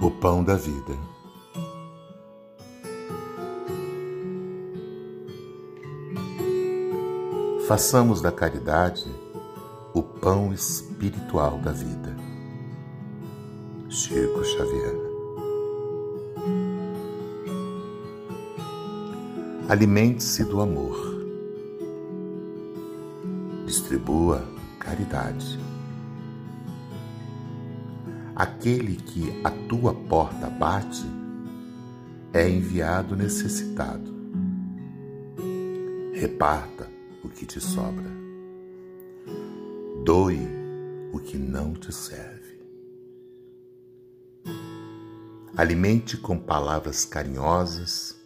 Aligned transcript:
O 0.00 0.12
pão 0.12 0.44
da 0.44 0.54
vida. 0.54 0.96
Façamos 7.66 8.22
da 8.22 8.30
caridade 8.30 9.04
o 9.92 10.02
pão 10.02 10.52
espiritual 10.52 11.58
da 11.58 11.72
vida. 11.72 12.16
Chico 13.88 14.44
Xavier. 14.44 14.96
Alimente-se 19.68 20.44
do 20.44 20.60
amor. 20.60 20.96
Distribua 23.66 24.44
caridade. 24.78 25.58
Aquele 28.38 28.94
que 28.94 29.32
a 29.42 29.50
tua 29.50 29.92
porta 29.92 30.48
bate 30.48 31.04
é 32.32 32.48
enviado 32.48 33.16
necessitado. 33.16 34.14
Reparta 36.12 36.88
o 37.24 37.28
que 37.28 37.44
te 37.44 37.60
sobra. 37.60 38.06
Doe 40.04 40.38
o 41.12 41.18
que 41.18 41.36
não 41.36 41.74
te 41.74 41.92
serve. 41.92 42.60
Alimente 45.56 46.16
com 46.16 46.38
palavras 46.38 47.04
carinhosas 47.04 48.16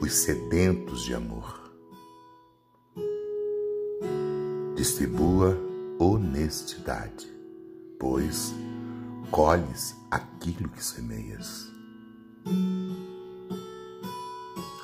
os 0.00 0.12
sedentos 0.12 1.02
de 1.02 1.12
amor. 1.12 1.74
Distribua 4.76 5.58
honestidade, 5.98 7.26
pois 7.98 8.54
colhes 9.34 9.96
aquilo 10.12 10.68
que 10.68 10.84
semeias. 10.84 11.68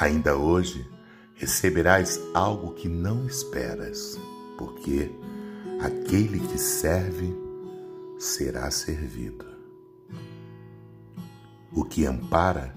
Ainda 0.00 0.38
hoje 0.38 0.90
receberás 1.34 2.18
algo 2.32 2.72
que 2.72 2.88
não 2.88 3.26
esperas, 3.26 4.18
porque 4.56 5.10
aquele 5.82 6.40
que 6.40 6.56
serve 6.56 7.36
será 8.18 8.70
servido. 8.70 9.44
O 11.70 11.84
que 11.84 12.06
ampara 12.06 12.74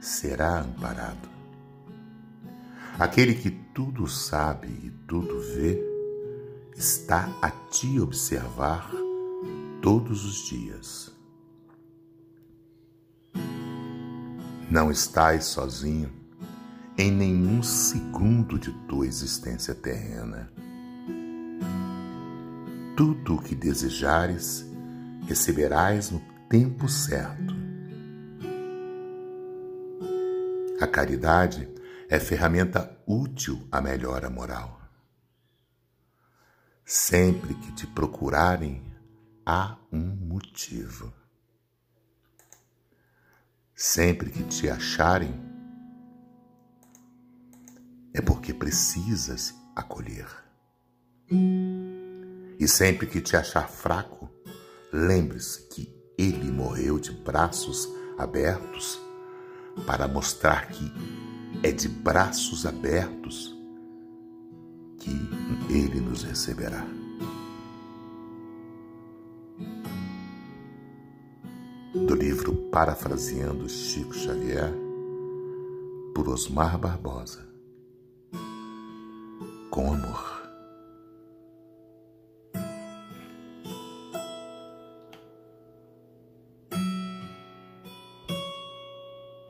será 0.00 0.60
amparado. 0.60 1.28
Aquele 2.98 3.34
que 3.34 3.50
tudo 3.50 4.08
sabe 4.08 4.68
e 4.68 4.90
tudo 5.06 5.38
vê 5.54 5.86
está 6.74 7.28
a 7.42 7.50
te 7.50 8.00
observar 8.00 8.90
todos 9.80 10.24
os 10.24 10.48
dias. 10.48 11.12
Não 14.70 14.90
estás 14.90 15.46
sozinho 15.46 16.12
em 16.96 17.10
nenhum 17.10 17.62
segundo 17.62 18.58
de 18.58 18.72
tua 18.86 19.06
existência 19.06 19.74
terrena. 19.74 20.52
Tudo 22.96 23.36
o 23.36 23.42
que 23.42 23.54
desejares 23.54 24.66
receberás 25.26 26.10
no 26.10 26.20
tempo 26.48 26.88
certo. 26.88 27.54
A 30.80 30.86
caridade 30.86 31.68
é 32.08 32.18
ferramenta 32.18 32.98
útil 33.06 33.66
à 33.70 33.80
melhora 33.80 34.28
moral. 34.28 34.80
Sempre 36.84 37.54
que 37.54 37.72
te 37.72 37.86
procurarem, 37.86 38.87
há 39.48 39.78
um 39.90 40.04
motivo. 40.04 41.10
Sempre 43.74 44.30
que 44.30 44.44
te 44.44 44.68
acharem, 44.68 45.34
é 48.12 48.20
porque 48.20 48.52
precisas 48.52 49.54
acolher. 49.74 50.28
E 51.30 52.68
sempre 52.68 53.06
que 53.06 53.22
te 53.22 53.38
achar 53.38 53.70
fraco, 53.70 54.28
lembre-se 54.92 55.66
que 55.68 55.96
ele 56.18 56.50
morreu 56.50 56.98
de 56.98 57.12
braços 57.12 57.88
abertos 58.18 59.00
para 59.86 60.06
mostrar 60.06 60.68
que 60.68 60.92
é 61.62 61.72
de 61.72 61.88
braços 61.88 62.66
abertos 62.66 63.56
que 64.98 65.10
ele 65.70 66.00
nos 66.00 66.22
receberá. 66.22 67.07
Do 72.06 72.14
livro 72.14 72.54
Parafraseando 72.70 73.68
Chico 73.68 74.14
Xavier, 74.14 74.72
por 76.14 76.28
Osmar 76.28 76.78
Barbosa. 76.78 77.46
Com 79.70 79.92
amor. 79.92 80.37